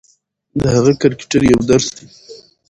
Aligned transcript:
د 0.61 0.63
هغه 0.75 0.91
کرکټر 1.01 1.41
یو 1.51 1.61
درس 1.69 1.87
دی. 1.97 2.07